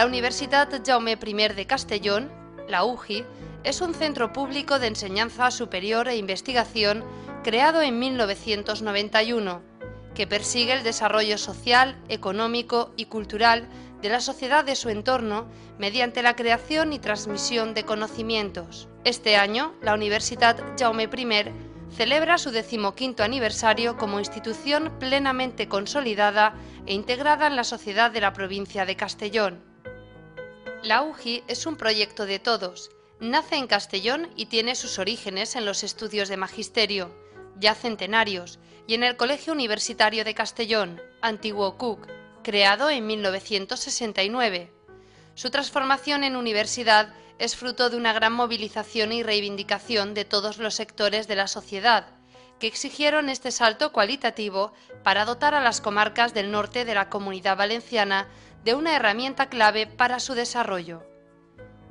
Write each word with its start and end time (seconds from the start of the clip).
La 0.00 0.06
Universidad 0.06 0.70
Jaume 0.82 1.18
I 1.22 1.48
de 1.54 1.66
Castellón, 1.66 2.32
la 2.70 2.84
UJI, 2.84 3.22
es 3.64 3.82
un 3.82 3.92
centro 3.92 4.32
público 4.32 4.78
de 4.78 4.86
enseñanza 4.86 5.50
superior 5.50 6.08
e 6.08 6.16
investigación 6.16 7.04
creado 7.44 7.82
en 7.82 7.98
1991, 7.98 9.60
que 10.14 10.26
persigue 10.26 10.72
el 10.72 10.84
desarrollo 10.84 11.36
social, 11.36 12.02
económico 12.08 12.94
y 12.96 13.04
cultural 13.04 13.68
de 14.00 14.08
la 14.08 14.20
sociedad 14.20 14.64
de 14.64 14.74
su 14.74 14.88
entorno 14.88 15.46
mediante 15.78 16.22
la 16.22 16.34
creación 16.34 16.94
y 16.94 16.98
transmisión 16.98 17.74
de 17.74 17.84
conocimientos. 17.84 18.88
Este 19.04 19.36
año, 19.36 19.74
la 19.82 19.92
Universidad 19.92 20.56
Jaume 20.78 21.10
I 21.14 21.44
celebra 21.94 22.38
su 22.38 22.52
decimoquinto 22.52 23.22
aniversario 23.22 23.98
como 23.98 24.18
institución 24.18 24.92
plenamente 24.98 25.68
consolidada 25.68 26.54
e 26.86 26.94
integrada 26.94 27.48
en 27.48 27.56
la 27.56 27.64
sociedad 27.64 28.10
de 28.10 28.22
la 28.22 28.32
provincia 28.32 28.86
de 28.86 28.96
Castellón. 28.96 29.69
La 30.82 31.02
UJI 31.02 31.44
es 31.46 31.66
un 31.66 31.76
proyecto 31.76 32.24
de 32.24 32.38
todos. 32.38 32.90
Nace 33.20 33.56
en 33.56 33.66
Castellón 33.66 34.30
y 34.34 34.46
tiene 34.46 34.74
sus 34.74 34.98
orígenes 34.98 35.54
en 35.54 35.66
los 35.66 35.84
estudios 35.84 36.30
de 36.30 36.38
magisterio, 36.38 37.14
ya 37.56 37.74
centenarios, 37.74 38.58
y 38.86 38.94
en 38.94 39.02
el 39.02 39.18
Colegio 39.18 39.52
Universitario 39.52 40.24
de 40.24 40.34
Castellón, 40.34 40.98
antiguo 41.20 41.76
CUC, 41.76 42.08
creado 42.42 42.88
en 42.88 43.06
1969. 43.06 44.72
Su 45.34 45.50
transformación 45.50 46.24
en 46.24 46.34
universidad 46.34 47.12
es 47.38 47.56
fruto 47.56 47.90
de 47.90 47.98
una 47.98 48.14
gran 48.14 48.32
movilización 48.32 49.12
y 49.12 49.22
reivindicación 49.22 50.14
de 50.14 50.24
todos 50.24 50.56
los 50.56 50.74
sectores 50.74 51.28
de 51.28 51.36
la 51.36 51.46
sociedad, 51.46 52.06
que 52.58 52.66
exigieron 52.66 53.28
este 53.28 53.50
salto 53.50 53.92
cualitativo 53.92 54.72
para 55.02 55.26
dotar 55.26 55.54
a 55.54 55.60
las 55.60 55.82
comarcas 55.82 56.32
del 56.32 56.50
norte 56.50 56.86
de 56.86 56.94
la 56.94 57.10
comunidad 57.10 57.56
valenciana 57.56 58.28
de 58.64 58.74
una 58.74 58.94
herramienta 58.94 59.48
clave 59.48 59.86
para 59.86 60.20
su 60.20 60.34
desarrollo. 60.34 61.02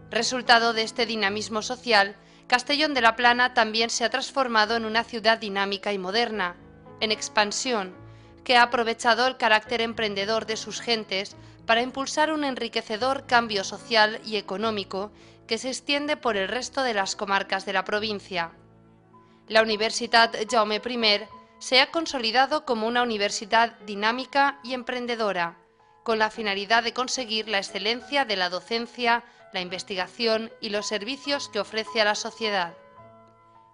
Resultado 0.09 0.73
de 0.73 0.83
este 0.83 1.05
dinamismo 1.05 1.61
social, 1.61 2.15
Castellón 2.47 2.93
de 2.93 3.01
la 3.01 3.15
Plana 3.15 3.53
también 3.53 3.89
se 3.89 4.03
ha 4.03 4.09
transformado 4.09 4.75
en 4.75 4.85
una 4.85 5.03
ciudad 5.03 5.37
dinámica 5.37 5.93
y 5.93 5.97
moderna, 5.97 6.55
en 6.99 7.11
expansión, 7.11 7.95
que 8.43 8.57
ha 8.57 8.63
aprovechado 8.63 9.27
el 9.27 9.37
carácter 9.37 9.81
emprendedor 9.81 10.45
de 10.45 10.57
sus 10.57 10.81
gentes 10.81 11.35
para 11.67 11.83
impulsar 11.83 12.31
un 12.31 12.43
enriquecedor 12.43 13.27
cambio 13.27 13.63
social 13.63 14.19
y 14.25 14.37
económico 14.37 15.11
que 15.45 15.59
se 15.59 15.69
extiende 15.69 16.17
por 16.17 16.37
el 16.37 16.47
resto 16.47 16.81
de 16.81 16.95
las 16.95 17.15
comarcas 17.15 17.65
de 17.65 17.73
la 17.73 17.85
provincia. 17.85 18.51
La 19.47 19.61
Universidad 19.61 20.31
Jaume 20.49 20.81
I 20.83 21.27
se 21.59 21.81
ha 21.81 21.91
consolidado 21.91 22.65
como 22.65 22.87
una 22.87 23.03
universidad 23.03 23.77
dinámica 23.81 24.59
y 24.63 24.73
emprendedora, 24.73 25.57
con 26.03 26.19
la 26.19 26.29
finalidad 26.29 26.83
de 26.83 26.93
conseguir 26.93 27.47
la 27.47 27.57
excelencia 27.57 28.25
de 28.25 28.35
la 28.35 28.49
docencia, 28.49 29.23
la 29.53 29.61
investigación 29.61 30.51
y 30.61 30.69
los 30.69 30.87
servicios 30.87 31.49
que 31.49 31.59
ofrece 31.59 32.01
a 32.01 32.05
la 32.05 32.15
sociedad. 32.15 32.75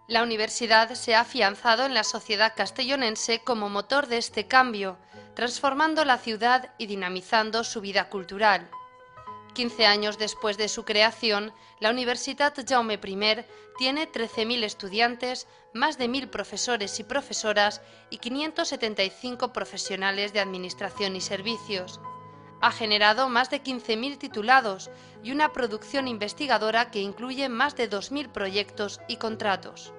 La 0.08 0.22
universidad 0.22 0.94
se 0.94 1.16
ha 1.16 1.22
afianzado 1.22 1.86
en 1.86 1.96
la 1.96 2.04
sociedad 2.04 2.54
castellonense 2.56 3.40
como 3.40 3.70
motor 3.70 4.06
de 4.08 4.18
este 4.18 4.48
cambio, 4.48 4.98
transformando 5.34 6.06
la 6.06 6.20
ciudad 6.20 6.74
y 6.78 6.86
dinamizando 6.86 7.64
su 7.64 7.82
vida 7.82 8.08
cultural. 8.10 8.70
15 9.56 9.86
años 9.88 10.18
después 10.20 10.58
de 10.58 10.68
su 10.68 10.86
creación, 10.86 11.54
la 11.80 11.90
Universidad 11.90 12.54
Jaume 12.68 13.00
I 13.02 13.46
tiene 13.78 14.12
13.000 14.12 14.64
estudiantes, 14.64 15.48
más 15.74 15.98
de 15.98 16.08
1.000 16.08 16.30
profesores 16.30 17.00
y 17.00 17.04
profesoras 17.04 17.82
y 18.10 18.18
575 18.18 19.54
profesionales 19.54 20.34
de 20.34 20.40
administración 20.40 21.16
y 21.16 21.22
servicios. 21.22 22.00
Ha 22.62 22.72
generado 22.72 23.30
más 23.30 23.50
de 23.50 23.62
15.000 23.62 24.18
titulados 24.18 24.90
y 25.24 25.32
una 25.32 25.54
producción 25.54 26.08
investigadora 26.08 26.90
que 26.92 27.02
incluye 27.02 27.50
más 27.50 27.76
de 27.76 27.90
2.000 27.90 28.30
proyectos 28.30 29.02
y 29.08 29.18
contratos. 29.18 29.94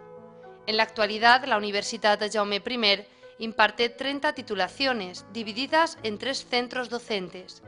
En 0.67 0.77
la 0.77 0.83
actualidad, 0.83 1.45
la 1.45 1.59
Universidad 1.59 2.21
Jaume 2.33 2.63
I 2.67 3.07
imparte 3.39 3.89
30 3.89 4.33
titulaciones, 4.33 5.27
divididas 5.33 5.99
en 6.03 6.19
tres 6.19 6.47
centros 6.47 6.89
docentes. 6.89 7.63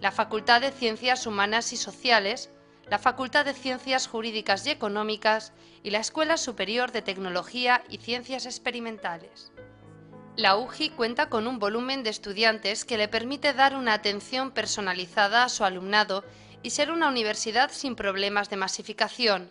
La 0.00 0.12
Facultad 0.12 0.60
de 0.60 0.70
Ciencias 0.70 1.26
Humanas 1.26 1.72
y 1.72 1.76
Sociales, 1.76 2.50
la 2.88 2.98
Facultad 2.98 3.46
de 3.46 3.54
Ciencias 3.54 4.06
Jurídicas 4.06 4.66
y 4.66 4.70
Económicas 4.70 5.52
y 5.82 5.90
la 5.90 5.98
Escuela 5.98 6.36
Superior 6.36 6.92
de 6.92 7.02
Tecnología 7.02 7.82
y 7.88 7.96
Ciencias 7.98 8.44
Experimentales. 8.44 9.53
La 10.36 10.56
UJI 10.56 10.90
cuenta 10.90 11.28
con 11.28 11.46
un 11.46 11.60
volumen 11.60 12.02
de 12.02 12.10
estudiantes 12.10 12.84
que 12.84 12.98
le 12.98 13.06
permite 13.06 13.52
dar 13.52 13.76
una 13.76 13.94
atención 13.94 14.50
personalizada 14.50 15.44
a 15.44 15.48
su 15.48 15.64
alumnado 15.64 16.24
y 16.64 16.70
ser 16.70 16.90
una 16.90 17.08
universidad 17.08 17.70
sin 17.70 17.94
problemas 17.94 18.50
de 18.50 18.56
masificación. 18.56 19.48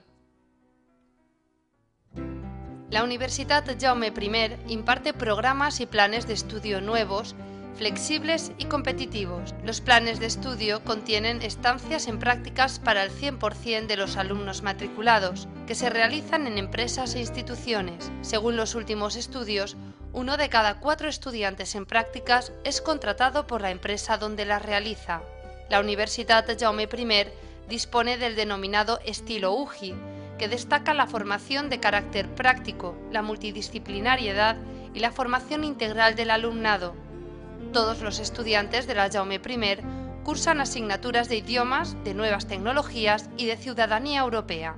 La 2.90 3.02
Universidad 3.02 3.64
Jaume 3.80 4.08
I 4.08 4.74
imparte 4.74 5.14
programas 5.14 5.80
y 5.80 5.86
planes 5.86 6.28
de 6.28 6.34
estudio 6.34 6.82
nuevos, 6.82 7.34
flexibles 7.76 8.52
y 8.58 8.66
competitivos. 8.66 9.56
Los 9.64 9.80
planes 9.80 10.20
de 10.20 10.26
estudio 10.26 10.84
contienen 10.84 11.42
estancias 11.42 12.08
en 12.08 12.20
prácticas 12.20 12.80
para 12.80 13.04
el 13.04 13.10
100% 13.10 13.88
de 13.88 13.98
los 13.98 14.18
alumnos 14.18 14.64
matriculados, 14.64 15.48
que 15.66 15.76
se 15.76 15.90
realizan 15.90 16.46
en 16.46 16.58
empresas 16.58 17.16
e 17.16 17.22
instituciones. 17.22 18.12
Según 18.22 18.58
los 18.58 18.76
últimos 18.76 19.16
estudios, 19.16 19.76
uno 20.14 20.38
de 20.38 20.48
cada 20.48 20.80
cuatro 20.80 21.10
estudiantes 21.10 21.74
en 21.74 21.88
prácticas 21.88 22.54
es 22.64 22.82
contratado 22.82 23.48
por 23.48 23.62
la 23.62 23.72
empresa 23.72 24.18
donde 24.18 24.46
las 24.46 24.64
realiza. 24.64 25.24
La 25.70 25.80
Universidad 25.80 26.46
Jaume 26.58 26.84
I 26.84 27.26
dispone 27.68 28.18
del 28.20 28.36
denominado 28.36 29.00
estilo 29.06 29.54
UJI, 29.54 29.96
que 30.38 30.48
destaca 30.48 30.94
la 30.94 31.08
formación 31.08 31.72
de 31.72 31.80
carácter 31.80 32.30
práctico, 32.30 32.96
la 33.12 33.24
multidisciplinariedad 33.24 34.56
y 34.94 35.00
la 35.00 35.12
formación 35.12 35.64
integral 35.64 36.16
del 36.16 36.30
alumnado. 36.30 36.94
Todos 37.72 38.02
los 38.02 38.20
estudiantes 38.20 38.86
de 38.86 38.94
la 38.94 39.10
Jaume 39.10 39.42
I 39.44 39.78
cursan 40.24 40.62
asignaturas 40.62 41.28
de 41.28 41.38
idiomas, 41.38 41.98
de 42.04 42.14
nuevas 42.14 42.46
tecnologías 42.46 43.32
y 43.36 43.48
de 43.48 43.58
ciudadanía 43.58 44.22
europea. 44.22 44.76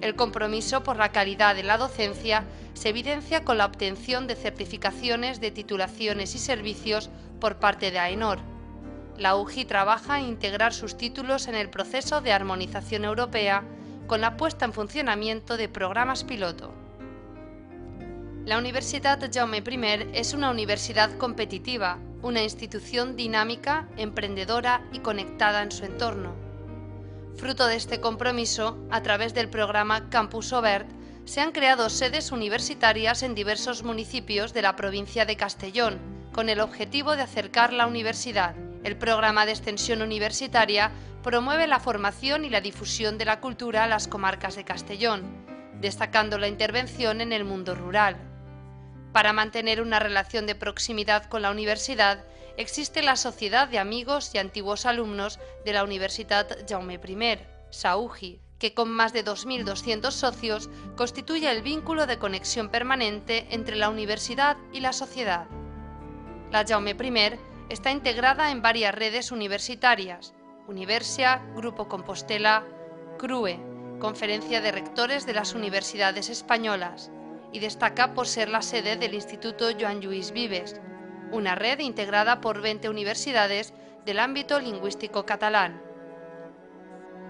El 0.00 0.14
compromiso 0.14 0.84
por 0.84 0.96
la 0.96 1.10
calidad 1.10 1.56
de 1.56 1.64
la 1.64 1.76
docencia 1.76 2.44
se 2.74 2.90
evidencia 2.90 3.44
con 3.44 3.58
la 3.58 3.66
obtención 3.66 4.26
de 4.26 4.36
certificaciones 4.36 5.40
de 5.40 5.50
titulaciones 5.50 6.34
y 6.34 6.38
servicios 6.38 7.10
por 7.40 7.56
parte 7.56 7.90
de 7.90 7.98
AENOR. 7.98 8.38
La 9.16 9.36
UJI 9.36 9.64
trabaja 9.64 10.18
en 10.18 10.26
integrar 10.26 10.74
sus 10.74 10.96
títulos 10.96 11.46
en 11.46 11.54
el 11.54 11.70
proceso 11.70 12.20
de 12.20 12.32
armonización 12.32 13.04
europea 13.04 13.64
con 14.06 14.20
la 14.20 14.36
puesta 14.36 14.64
en 14.64 14.72
funcionamiento 14.72 15.56
de 15.56 15.68
programas 15.68 16.24
piloto. 16.24 16.74
La 18.44 18.58
Universidad 18.58 19.18
Jaume 19.32 19.58
I 19.58 20.10
es 20.12 20.34
una 20.34 20.50
universidad 20.50 21.16
competitiva, 21.16 21.98
una 22.20 22.42
institución 22.42 23.16
dinámica, 23.16 23.88
emprendedora 23.96 24.84
y 24.92 24.98
conectada 24.98 25.62
en 25.62 25.72
su 25.72 25.84
entorno. 25.84 26.34
Fruto 27.36 27.66
de 27.66 27.76
este 27.76 28.00
compromiso, 28.00 28.78
a 28.90 29.02
través 29.02 29.32
del 29.32 29.48
programa 29.48 30.10
Campus 30.10 30.52
Obert, 30.52 30.88
se 31.24 31.40
han 31.40 31.52
creado 31.52 31.88
sedes 31.88 32.32
universitarias 32.32 33.22
en 33.22 33.34
diversos 33.34 33.82
municipios 33.82 34.52
de 34.52 34.62
la 34.62 34.76
provincia 34.76 35.24
de 35.24 35.36
Castellón, 35.36 35.98
con 36.32 36.48
el 36.48 36.60
objetivo 36.60 37.16
de 37.16 37.22
acercar 37.22 37.72
la 37.72 37.86
universidad. 37.86 38.54
El 38.82 38.96
programa 38.96 39.46
de 39.46 39.52
extensión 39.52 40.02
universitaria 40.02 40.90
promueve 41.22 41.66
la 41.66 41.80
formación 41.80 42.44
y 42.44 42.50
la 42.50 42.60
difusión 42.60 43.16
de 43.16 43.24
la 43.24 43.40
cultura 43.40 43.84
a 43.84 43.88
las 43.88 44.08
comarcas 44.08 44.56
de 44.56 44.64
Castellón, 44.64 45.22
destacando 45.80 46.36
la 46.36 46.48
intervención 46.48 47.22
en 47.22 47.32
el 47.32 47.44
mundo 47.44 47.74
rural. 47.74 48.16
Para 49.12 49.32
mantener 49.32 49.80
una 49.80 50.00
relación 50.00 50.46
de 50.46 50.54
proximidad 50.54 51.24
con 51.26 51.40
la 51.40 51.50
universidad, 51.50 52.24
existe 52.58 53.00
la 53.00 53.16
Sociedad 53.16 53.68
de 53.68 53.78
Amigos 53.78 54.30
y 54.34 54.38
Antiguos 54.38 54.84
Alumnos 54.84 55.38
de 55.64 55.72
la 55.72 55.84
Universidad 55.84 56.46
Jaume 56.68 57.00
I, 57.02 57.38
SAUJI, 57.70 58.43
que 58.58 58.74
con 58.74 58.90
más 58.90 59.12
de 59.12 59.24
2.200 59.24 60.10
socios 60.10 60.70
constituye 60.96 61.50
el 61.50 61.62
vínculo 61.62 62.06
de 62.06 62.18
conexión 62.18 62.68
permanente 62.68 63.46
entre 63.50 63.76
la 63.76 63.88
universidad 63.90 64.56
y 64.72 64.80
la 64.80 64.92
sociedad. 64.92 65.46
La 66.50 66.64
Jaume 66.66 66.92
I 66.92 67.38
está 67.68 67.90
integrada 67.90 68.50
en 68.50 68.62
varias 68.62 68.94
redes 68.94 69.32
universitarias, 69.32 70.34
Universia, 70.66 71.42
Grupo 71.54 71.88
Compostela, 71.88 72.64
CRUE, 73.18 73.60
Conferencia 73.98 74.60
de 74.60 74.72
Rectores 74.72 75.26
de 75.26 75.34
las 75.34 75.54
Universidades 75.54 76.28
Españolas, 76.30 77.10
y 77.52 77.60
destaca 77.60 78.14
por 78.14 78.26
ser 78.26 78.48
la 78.48 78.62
sede 78.62 78.96
del 78.96 79.14
Instituto 79.14 79.66
Joan 79.78 80.00
Lluís 80.00 80.32
Vives, 80.32 80.80
una 81.30 81.54
red 81.54 81.78
integrada 81.80 82.40
por 82.40 82.60
20 82.60 82.88
universidades 82.88 83.74
del 84.04 84.18
ámbito 84.18 84.58
lingüístico 84.58 85.24
catalán. 85.24 85.83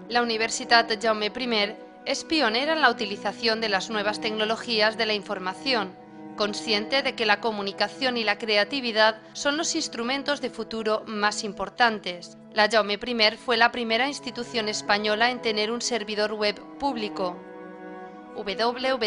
La 0.09 0.21
Universidad 0.23 0.87
Jaume 1.01 1.33
I 1.35 1.77
es 2.05 2.25
pionera 2.25 2.75
en 2.75 2.83
la 2.83 2.91
utilización 2.91 3.63
de 3.63 3.71
las 3.71 3.89
nuevas 3.89 4.21
tecnologías 4.21 4.99
de 4.99 5.07
la 5.07 5.15
información, 5.15 5.97
consciente 6.37 7.03
de 7.03 7.15
que 7.15 7.25
la 7.25 7.41
comunicación 7.41 8.19
y 8.19 8.25
la 8.25 8.37
creatividad 8.37 9.23
son 9.33 9.57
los 9.57 9.75
instrumentos 9.75 10.43
de 10.43 10.51
futuro 10.51 11.05
más 11.07 11.43
importantes. 11.43 12.37
La 12.53 12.69
Jaume 12.69 12.99
I 13.03 13.37
fue 13.39 13.57
la 13.57 13.73
primera 13.73 14.07
institución 14.07 14.69
española 14.69 15.31
en 15.31 15.41
tener 15.41 15.71
un 15.71 15.81
servidor 15.81 16.35
web 16.35 16.61
público, 16.79 17.39
www.ugi.es, 18.37 19.01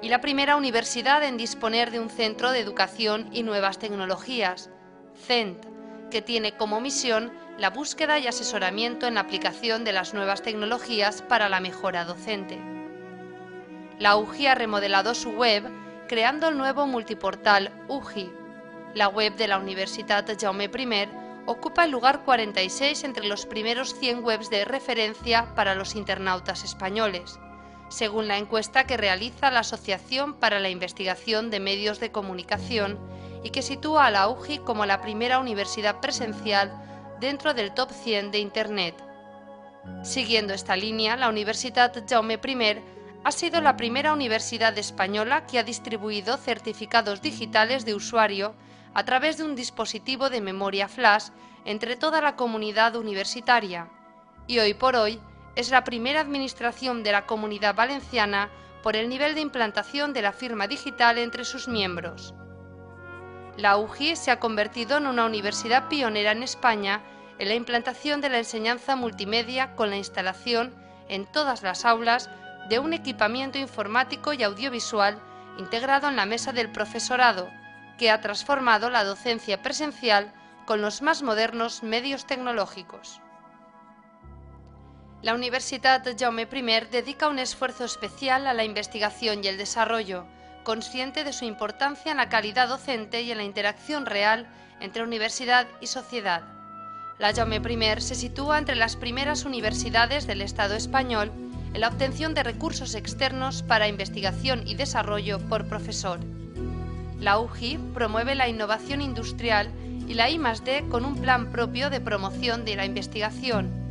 y 0.00 0.08
la 0.08 0.20
primera 0.20 0.54
universidad 0.54 1.24
en 1.24 1.36
disponer 1.36 1.90
de 1.90 1.98
un 1.98 2.10
centro 2.10 2.52
de 2.52 2.60
educación 2.60 3.28
y 3.32 3.42
nuevas 3.42 3.80
tecnologías, 3.80 4.70
CENT, 5.26 5.75
que 6.10 6.22
tiene 6.22 6.56
como 6.56 6.80
misión 6.80 7.32
la 7.58 7.70
búsqueda 7.70 8.18
y 8.18 8.26
asesoramiento 8.26 9.06
en 9.06 9.14
la 9.14 9.20
aplicación 9.20 9.84
de 9.84 9.92
las 9.92 10.14
nuevas 10.14 10.42
tecnologías 10.42 11.22
para 11.22 11.48
la 11.48 11.60
mejora 11.60 12.04
docente. 12.04 12.58
La 13.98 14.16
UGI 14.16 14.46
ha 14.48 14.54
remodelado 14.54 15.14
su 15.14 15.30
web 15.30 15.70
creando 16.06 16.48
el 16.48 16.58
nuevo 16.58 16.86
multiportal 16.86 17.72
UGI. 17.88 18.30
La 18.94 19.08
web 19.08 19.36
de 19.36 19.48
la 19.48 19.58
Universidad 19.58 20.26
Jaume 20.38 20.64
I 20.64 21.08
ocupa 21.46 21.84
el 21.84 21.90
lugar 21.90 22.24
46 22.24 23.04
entre 23.04 23.26
los 23.26 23.46
primeros 23.46 23.94
100 23.94 24.24
webs 24.24 24.50
de 24.50 24.64
referencia 24.64 25.54
para 25.54 25.74
los 25.74 25.94
internautas 25.94 26.64
españoles, 26.64 27.38
según 27.88 28.28
la 28.28 28.36
encuesta 28.36 28.84
que 28.84 28.96
realiza 28.96 29.50
la 29.50 29.60
Asociación 29.60 30.34
para 30.34 30.60
la 30.60 30.70
Investigación 30.70 31.50
de 31.50 31.60
Medios 31.60 32.00
de 32.00 32.10
Comunicación 32.10 32.98
y 33.42 33.50
que 33.50 33.62
sitúa 33.62 34.06
a 34.06 34.10
la 34.10 34.28
UGI 34.28 34.58
como 34.58 34.86
la 34.86 35.00
primera 35.00 35.38
universidad 35.38 36.00
presencial 36.00 36.72
dentro 37.20 37.54
del 37.54 37.72
top 37.72 37.90
100 37.90 38.30
de 38.30 38.38
Internet. 38.38 38.94
Siguiendo 40.02 40.52
esta 40.52 40.76
línea, 40.76 41.16
la 41.16 41.28
Universidad 41.28 41.92
Jaume 42.08 42.40
I 42.44 42.82
ha 43.24 43.32
sido 43.32 43.60
la 43.60 43.76
primera 43.76 44.12
universidad 44.12 44.76
española 44.78 45.46
que 45.46 45.58
ha 45.58 45.62
distribuido 45.62 46.36
certificados 46.36 47.22
digitales 47.22 47.84
de 47.84 47.94
usuario 47.94 48.54
a 48.94 49.04
través 49.04 49.36
de 49.36 49.44
un 49.44 49.54
dispositivo 49.54 50.30
de 50.30 50.40
memoria 50.40 50.88
flash 50.88 51.28
entre 51.64 51.96
toda 51.96 52.20
la 52.20 52.36
comunidad 52.36 52.96
universitaria 52.96 53.90
y 54.46 54.58
hoy 54.58 54.74
por 54.74 54.96
hoy 54.96 55.20
es 55.56 55.70
la 55.70 55.84
primera 55.84 56.20
administración 56.20 57.02
de 57.02 57.12
la 57.12 57.26
comunidad 57.26 57.74
valenciana 57.74 58.50
por 58.82 58.96
el 58.96 59.08
nivel 59.08 59.34
de 59.34 59.40
implantación 59.40 60.12
de 60.12 60.22
la 60.22 60.32
firma 60.32 60.68
digital 60.68 61.18
entre 61.18 61.44
sus 61.44 61.66
miembros. 61.66 62.34
La 63.56 63.78
UGI 63.78 64.16
se 64.16 64.30
ha 64.30 64.38
convertido 64.38 64.98
en 64.98 65.06
una 65.06 65.24
universidad 65.24 65.88
pionera 65.88 66.32
en 66.32 66.42
España 66.42 67.00
en 67.38 67.48
la 67.48 67.54
implantación 67.54 68.20
de 68.20 68.28
la 68.28 68.38
enseñanza 68.38 68.96
multimedia 68.96 69.74
con 69.74 69.90
la 69.90 69.96
instalación 69.96 70.74
en 71.08 71.26
todas 71.26 71.62
las 71.62 71.84
aulas 71.84 72.28
de 72.68 72.78
un 72.78 72.92
equipamiento 72.92 73.58
informático 73.58 74.32
y 74.32 74.42
audiovisual 74.42 75.18
integrado 75.58 76.08
en 76.08 76.16
la 76.16 76.26
mesa 76.26 76.52
del 76.52 76.70
profesorado, 76.70 77.48
que 77.98 78.10
ha 78.10 78.20
transformado 78.20 78.90
la 78.90 79.04
docencia 79.04 79.62
presencial 79.62 80.34
con 80.66 80.82
los 80.82 81.00
más 81.00 81.22
modernos 81.22 81.82
medios 81.82 82.26
tecnológicos. 82.26 83.20
La 85.22 85.34
Universidad 85.34 86.04
Jaume 86.18 86.42
I 86.42 86.80
dedica 86.90 87.28
un 87.28 87.38
esfuerzo 87.38 87.84
especial 87.84 88.46
a 88.46 88.52
la 88.52 88.64
investigación 88.64 89.42
y 89.42 89.48
el 89.48 89.56
desarrollo, 89.56 90.26
consciente 90.66 91.22
de 91.22 91.32
su 91.32 91.44
importancia 91.44 92.10
en 92.10 92.16
la 92.16 92.28
calidad 92.28 92.66
docente 92.66 93.22
y 93.22 93.30
en 93.30 93.38
la 93.38 93.44
interacción 93.44 94.04
real 94.04 94.48
entre 94.80 95.04
universidad 95.04 95.68
y 95.80 95.86
sociedad. 95.86 96.42
La 97.20 97.32
Jaume 97.32 97.58
I 97.58 98.00
se 98.00 98.16
sitúa 98.16 98.58
entre 98.58 98.74
las 98.74 98.96
primeras 98.96 99.44
universidades 99.44 100.26
del 100.26 100.42
Estado 100.42 100.74
español 100.74 101.30
en 101.72 101.80
la 101.80 101.86
obtención 101.86 102.34
de 102.34 102.42
recursos 102.42 102.96
externos 102.96 103.62
para 103.62 103.86
investigación 103.86 104.66
y 104.66 104.74
desarrollo 104.74 105.38
por 105.38 105.68
profesor. 105.68 106.18
La 107.20 107.38
UGI 107.38 107.78
promueve 107.94 108.34
la 108.34 108.48
innovación 108.48 109.00
industrial 109.00 109.70
y 110.08 110.14
la 110.14 110.28
I+D 110.28 110.88
con 110.90 111.04
un 111.04 111.14
plan 111.14 111.52
propio 111.52 111.90
de 111.90 112.00
promoción 112.00 112.64
de 112.64 112.74
la 112.74 112.86
investigación 112.86 113.86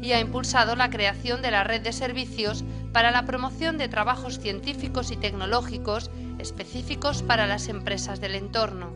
y 0.00 0.12
ha 0.12 0.20
impulsado 0.20 0.76
la 0.76 0.88
creación 0.88 1.42
de 1.42 1.50
la 1.50 1.64
red 1.64 1.80
de 1.80 1.92
servicios 1.92 2.64
para 2.96 3.10
la 3.10 3.26
promoción 3.26 3.76
de 3.76 3.88
trabajos 3.88 4.38
científicos 4.38 5.10
y 5.10 5.18
tecnológicos 5.18 6.10
específicos 6.38 7.22
para 7.22 7.46
las 7.46 7.68
empresas 7.68 8.22
del 8.22 8.34
entorno. 8.34 8.90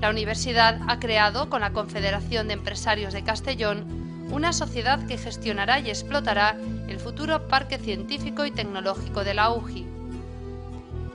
La 0.00 0.08
universidad 0.08 0.80
ha 0.88 0.98
creado, 1.00 1.50
con 1.50 1.60
la 1.60 1.74
Confederación 1.74 2.48
de 2.48 2.54
Empresarios 2.54 3.12
de 3.12 3.22
Castellón, 3.22 3.84
una 4.30 4.54
sociedad 4.54 5.06
que 5.06 5.18
gestionará 5.18 5.80
y 5.80 5.90
explotará 5.90 6.56
el 6.88 6.98
futuro 6.98 7.46
Parque 7.46 7.76
Científico 7.76 8.46
y 8.46 8.52
Tecnológico 8.52 9.22
de 9.22 9.34
la 9.34 9.50
UGI. 9.50 9.86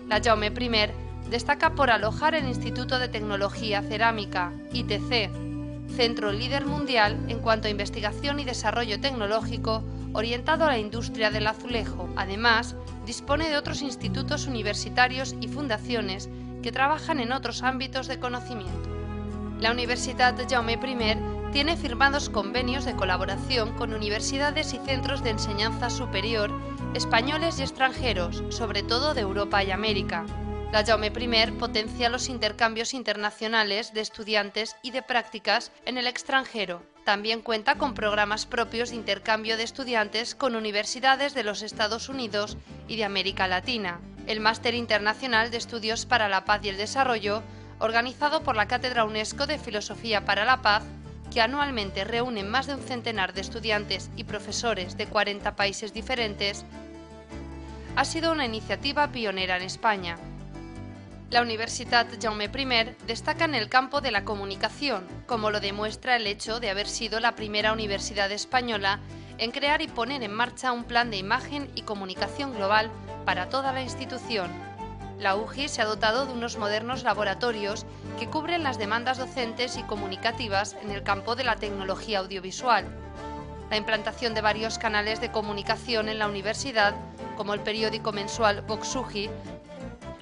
La 0.08 0.22
Jaume 0.24 0.54
I 0.56 0.92
destaca 1.32 1.74
por 1.74 1.90
alojar 1.90 2.36
el 2.36 2.48
Instituto 2.48 3.00
de 3.00 3.08
Tecnología 3.08 3.82
Cerámica, 3.82 4.54
ITC, 4.72 5.32
centro 5.96 6.32
líder 6.32 6.68
mundial 6.68 7.18
en 7.30 7.40
cuanto 7.40 7.68
a 7.68 7.72
investigación 7.72 8.40
y 8.40 8.46
desarrollo 8.46 9.02
tecnológico 9.02 9.84
orientado 10.16 10.66
a 10.66 10.70
la 10.70 10.78
industria 10.80 11.30
del 11.30 11.46
azulejo. 11.46 12.10
Además, 12.16 12.76
dispone 13.06 13.50
de 13.50 13.58
otros 13.58 13.82
institutos 13.82 14.48
universitarios 14.48 15.36
y 15.42 15.48
fundaciones 15.48 16.30
que 16.64 16.72
trabajan 16.72 17.20
en 17.20 17.32
otros 17.32 17.62
ámbitos 17.62 18.08
de 18.08 18.20
conocimiento. 18.20 18.90
La 19.60 19.72
Universidad 19.72 20.36
Jaume 20.50 20.74
I 20.74 21.52
tiene 21.52 21.78
firmados 21.78 22.30
convenios 22.30 22.86
de 22.86 22.96
colaboración 22.96 23.74
con 23.78 23.94
universidades 23.94 24.74
y 24.74 24.78
centros 24.80 25.24
de 25.24 25.30
enseñanza 25.30 25.90
superior 25.90 26.52
españoles 26.94 27.60
y 27.60 27.64
extranjeros, 27.64 28.44
sobre 28.50 28.84
todo 28.84 29.14
de 29.14 29.22
Europa 29.22 29.64
y 29.64 29.72
América. 29.72 30.26
La 30.72 30.84
Jaume 30.84 31.08
I 31.08 31.52
potencia 31.52 32.10
los 32.10 32.30
intercambios 32.30 32.94
internacionales 32.94 33.94
de 33.94 34.02
estudiantes 34.02 34.76
y 34.82 34.92
de 34.92 35.02
prácticas 35.02 35.72
en 35.86 35.98
el 35.98 36.08
extranjero. 36.08 36.95
También 37.06 37.44
cuenta 37.44 37.76
con 37.76 37.94
programas 37.94 38.48
propios 38.48 38.90
de 38.90 38.96
intercambio 38.96 39.58
de 39.58 39.64
estudiantes 39.64 40.34
con 40.34 40.56
universidades 40.56 41.36
de 41.36 41.44
los 41.44 41.62
Estados 41.62 42.10
Unidos 42.10 42.58
y 42.88 42.96
de 42.96 43.06
América 43.06 43.48
Latina. 43.48 44.00
El 44.26 44.40
Máster 44.40 44.74
Internacional 44.74 45.52
de 45.52 45.58
Estudios 45.58 46.08
para 46.08 46.30
la 46.30 46.46
Paz 46.46 46.62
y 46.64 46.70
el 46.70 46.78
Desarrollo, 46.78 47.44
organizado 47.78 48.42
por 48.42 48.56
la 48.56 48.68
Cátedra 48.68 49.06
UNESCO 49.06 49.46
de 49.46 49.60
Filosofía 49.60 50.26
para 50.26 50.46
la 50.46 50.64
Paz, 50.64 50.84
que 51.32 51.42
anualmente 51.42 52.06
reúne 52.06 52.44
más 52.44 52.66
de 52.66 52.74
un 52.74 52.82
centenar 52.82 53.34
de 53.34 53.42
estudiantes 53.42 54.10
y 54.16 54.24
profesores 54.24 54.98
de 54.98 55.06
40 55.06 55.56
países 55.56 55.94
diferentes, 55.94 56.66
ha 57.96 58.04
sido 58.04 58.32
una 58.32 58.46
iniciativa 58.46 59.12
pionera 59.12 59.58
en 59.58 59.64
España. 59.64 60.18
La 61.36 61.42
Universidad 61.42 62.08
Jaume 62.22 62.46
I 62.46 62.96
destaca 63.08 63.44
en 63.44 63.56
el 63.56 63.68
campo 63.68 64.00
de 64.00 64.10
la 64.10 64.24
comunicación, 64.24 65.06
como 65.26 65.52
lo 65.52 65.60
demuestra 65.60 66.16
el 66.16 66.28
hecho 66.28 66.62
de 66.62 66.70
haber 66.70 66.88
sido 66.88 67.20
la 67.20 67.36
primera 67.36 67.74
universidad 67.74 68.32
española 68.32 69.02
en 69.38 69.52
crear 69.52 69.82
y 69.82 69.90
poner 69.90 70.24
en 70.24 70.32
marcha 70.32 70.72
un 70.72 70.86
plan 70.86 71.12
de 71.12 71.18
imagen 71.18 71.70
y 71.76 71.82
comunicación 71.82 72.54
global 72.54 72.90
para 73.26 73.50
toda 73.50 73.74
la 73.74 73.82
institución. 73.82 74.50
La 75.20 75.36
UGI 75.36 75.68
se 75.68 75.82
ha 75.82 75.86
dotado 75.86 76.26
de 76.26 76.32
unos 76.32 76.58
modernos 76.58 77.04
laboratorios 77.04 77.86
que 78.18 78.30
cubren 78.30 78.64
las 78.64 78.80
demandas 78.80 79.18
docentes 79.18 79.76
y 79.76 79.84
comunicativas 79.84 80.78
en 80.84 80.90
el 80.90 81.04
campo 81.04 81.36
de 81.36 81.44
la 81.44 81.58
tecnología 81.58 82.20
audiovisual. 82.20 82.86
La 83.70 83.76
implantación 83.76 84.36
de 84.36 84.42
varios 84.42 84.78
canales 84.78 85.20
de 85.20 85.32
comunicación 85.32 86.08
en 86.08 86.18
la 86.18 86.30
universidad 86.30 86.96
como 87.36 87.54
el 87.54 87.60
periódico 87.60 88.14
mensual 88.14 88.62
Voxugi, 88.62 89.30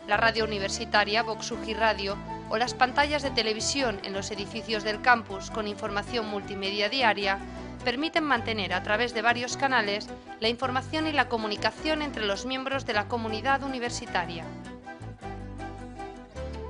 la 0.07 0.17
radio 0.17 0.43
universitaria 0.43 1.23
Voxugi 1.23 1.73
Radio 1.73 2.17
o 2.49 2.57
las 2.57 2.73
pantallas 2.73 3.23
de 3.23 3.31
televisión 3.31 3.99
en 4.03 4.13
los 4.13 4.31
edificios 4.31 4.83
del 4.83 5.01
campus 5.01 5.49
con 5.49 5.67
información 5.67 6.27
multimedia 6.27 6.89
diaria, 6.89 7.39
permiten 7.83 8.23
mantener 8.23 8.73
a 8.73 8.83
través 8.83 9.13
de 9.13 9.21
varios 9.21 9.57
canales 9.57 10.07
la 10.39 10.49
información 10.49 11.07
y 11.07 11.11
la 11.11 11.29
comunicación 11.29 12.01
entre 12.01 12.25
los 12.25 12.45
miembros 12.45 12.85
de 12.85 12.93
la 12.93 13.07
comunidad 13.07 13.63
universitaria. 13.63 14.45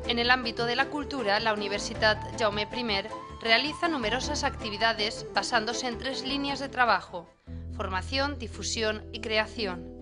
En 0.08 0.20
el 0.20 0.32
ámbito 0.32 0.66
de 0.66 0.76
la 0.76 0.86
cultura, 0.86 1.40
la 1.40 1.54
Universidad 1.54 2.18
Jaume 2.38 2.68
I 2.72 3.08
realiza 3.42 3.88
numerosas 3.88 4.44
actividades 4.44 5.26
basándose 5.34 5.88
en 5.88 5.98
tres 5.98 6.24
líneas 6.24 6.60
de 6.60 6.70
trabajo, 6.70 7.30
formación, 7.76 8.38
difusión 8.38 9.04
y 9.12 9.22
creación. 9.22 9.93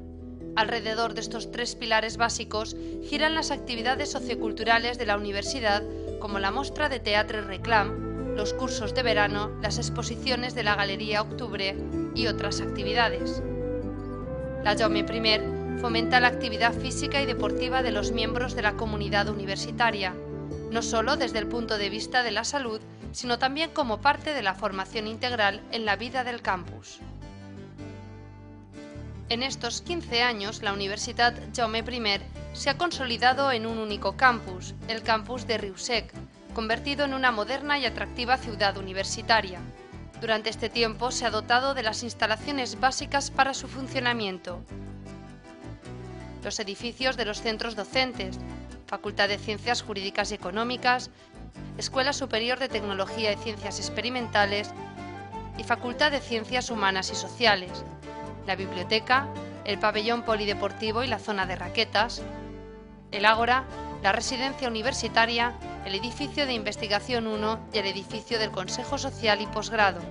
Alrededor 0.55 1.13
de 1.13 1.21
estos 1.21 1.51
tres 1.51 1.75
pilares 1.75 2.17
básicos 2.17 2.75
giran 3.03 3.35
las 3.35 3.51
actividades 3.51 4.11
socioculturales 4.11 4.97
de 4.97 5.05
la 5.05 5.17
universidad, 5.17 5.83
como 6.19 6.39
la 6.39 6.51
muestra 6.51 6.89
de 6.89 6.99
teatro 6.99 7.41
Reclam, 7.41 8.35
los 8.35 8.53
cursos 8.53 8.93
de 8.93 9.03
verano, 9.03 9.51
las 9.61 9.77
exposiciones 9.77 10.53
de 10.53 10.63
la 10.63 10.75
Galería 10.75 11.21
Octubre 11.21 11.75
y 12.15 12.27
otras 12.27 12.61
actividades. 12.61 13.41
La 14.63 14.75
Jaume 14.77 14.99
I 14.99 15.79
fomenta 15.79 16.19
la 16.19 16.27
actividad 16.27 16.73
física 16.73 17.21
y 17.21 17.25
deportiva 17.25 17.81
de 17.81 17.91
los 17.91 18.11
miembros 18.11 18.55
de 18.55 18.61
la 18.61 18.73
comunidad 18.73 19.29
universitaria, 19.29 20.13
no 20.69 20.81
solo 20.81 21.15
desde 21.15 21.39
el 21.39 21.47
punto 21.47 21.77
de 21.77 21.89
vista 21.89 22.23
de 22.23 22.31
la 22.31 22.43
salud, 22.43 22.81
sino 23.11 23.39
también 23.39 23.71
como 23.71 24.01
parte 24.01 24.33
de 24.33 24.43
la 24.43 24.53
formación 24.53 25.07
integral 25.07 25.61
en 25.71 25.85
la 25.85 25.95
vida 25.95 26.23
del 26.23 26.41
campus. 26.41 26.99
En 29.31 29.43
estos 29.43 29.81
15 29.81 30.23
años, 30.23 30.61
la 30.61 30.73
Universidad 30.73 31.33
Jaume 31.55 31.79
I 31.79 32.21
se 32.51 32.69
ha 32.69 32.77
consolidado 32.77 33.49
en 33.53 33.65
un 33.65 33.77
único 33.77 34.17
campus, 34.17 34.75
el 34.89 35.03
campus 35.03 35.47
de 35.47 35.57
Riusec, 35.57 36.11
convertido 36.53 37.05
en 37.05 37.13
una 37.13 37.31
moderna 37.31 37.79
y 37.79 37.85
atractiva 37.85 38.35
ciudad 38.35 38.75
universitaria. 38.75 39.61
Durante 40.19 40.49
este 40.49 40.67
tiempo 40.67 41.11
se 41.11 41.25
ha 41.25 41.29
dotado 41.29 41.73
de 41.73 41.81
las 41.81 42.03
instalaciones 42.03 42.77
básicas 42.81 43.31
para 43.31 43.53
su 43.53 43.69
funcionamiento. 43.69 44.59
Los 46.43 46.59
edificios 46.59 47.15
de 47.15 47.23
los 47.23 47.41
centros 47.41 47.77
docentes, 47.77 48.37
Facultad 48.85 49.29
de 49.29 49.37
Ciencias 49.37 49.81
Jurídicas 49.81 50.31
y 50.31 50.35
Económicas, 50.35 51.09
Escuela 51.77 52.11
Superior 52.11 52.59
de 52.59 52.67
Tecnología 52.67 53.31
y 53.31 53.37
Ciencias 53.37 53.79
Experimentales 53.79 54.71
y 55.57 55.63
Facultad 55.63 56.11
de 56.11 56.19
Ciencias 56.19 56.69
Humanas 56.69 57.11
y 57.11 57.15
Sociales, 57.15 57.85
la 58.45 58.55
biblioteca, 58.55 59.27
el 59.65 59.79
pabellón 59.79 60.23
polideportivo 60.23 61.03
y 61.03 61.07
la 61.07 61.19
zona 61.19 61.45
de 61.45 61.55
raquetas, 61.55 62.21
el 63.11 63.25
Ágora, 63.25 63.65
la 64.01 64.11
residencia 64.11 64.67
universitaria, 64.67 65.53
el 65.85 65.95
edificio 65.95 66.45
de 66.45 66.53
investigación 66.53 67.27
1 67.27 67.59
y 67.73 67.77
el 67.77 67.85
edificio 67.85 68.39
del 68.39 68.51
Consejo 68.51 68.97
Social 68.97 69.41
y 69.41 69.47
Posgrado. 69.47 70.01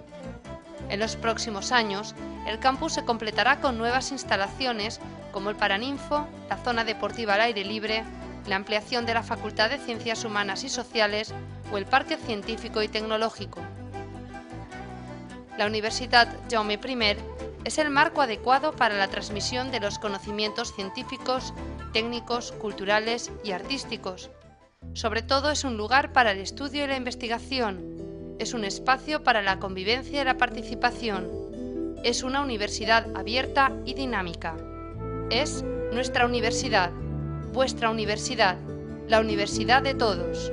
En 0.88 1.00
los 1.00 1.16
próximos 1.16 1.72
años, 1.72 2.14
el 2.46 2.58
campus 2.58 2.94
se 2.94 3.04
completará 3.04 3.60
con 3.60 3.78
nuevas 3.78 4.10
instalaciones 4.12 5.00
como 5.32 5.50
el 5.50 5.56
Paraninfo, 5.56 6.26
la 6.48 6.56
zona 6.56 6.84
deportiva 6.84 7.34
al 7.34 7.42
aire 7.42 7.64
libre, 7.64 8.04
la 8.46 8.56
ampliación 8.56 9.06
de 9.06 9.14
la 9.14 9.22
Facultad 9.22 9.70
de 9.70 9.78
Ciencias 9.78 10.24
Humanas 10.24 10.64
y 10.64 10.68
Sociales 10.68 11.32
o 11.72 11.78
el 11.78 11.86
Parque 11.86 12.16
Científico 12.16 12.82
y 12.82 12.88
Tecnológico. 12.88 13.60
La 15.56 15.66
Universidad 15.66 16.28
Jaume 16.50 16.74
I 16.74 17.16
es 17.64 17.78
el 17.78 17.90
marco 17.90 18.22
adecuado 18.22 18.72
para 18.72 18.96
la 18.96 19.08
transmisión 19.08 19.70
de 19.70 19.80
los 19.80 19.98
conocimientos 19.98 20.74
científicos, 20.74 21.52
técnicos, 21.92 22.52
culturales 22.52 23.30
y 23.44 23.52
artísticos. 23.52 24.30
Sobre 24.94 25.22
todo 25.22 25.50
es 25.50 25.64
un 25.64 25.76
lugar 25.76 26.12
para 26.12 26.32
el 26.32 26.38
estudio 26.38 26.84
y 26.84 26.88
la 26.88 26.96
investigación. 26.96 28.36
Es 28.38 28.54
un 28.54 28.64
espacio 28.64 29.22
para 29.22 29.42
la 29.42 29.58
convivencia 29.58 30.22
y 30.22 30.24
la 30.24 30.38
participación. 30.38 31.28
Es 32.02 32.22
una 32.22 32.40
universidad 32.40 33.06
abierta 33.14 33.72
y 33.84 33.94
dinámica. 33.94 34.56
Es 35.28 35.62
nuestra 35.92 36.24
universidad, 36.24 36.90
vuestra 37.52 37.90
universidad, 37.90 38.56
la 39.06 39.20
universidad 39.20 39.82
de 39.82 39.94
todos. 39.94 40.50